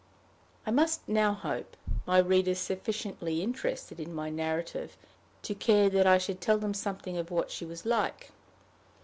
I 0.65 0.71
must 0.71 1.07
now 1.07 1.31
hope 1.35 1.77
my 2.07 2.17
readers 2.17 2.57
sufficiently 2.57 3.43
interested 3.43 3.99
in 3.99 4.15
my 4.15 4.31
narrative 4.31 4.97
to 5.43 5.53
care 5.53 5.91
that 5.91 6.07
I 6.07 6.17
should 6.17 6.41
tell 6.41 6.57
them 6.57 6.73
something 6.73 7.17
of 7.17 7.29
what 7.29 7.51
she 7.51 7.65
was 7.65 7.85
like. 7.85 8.31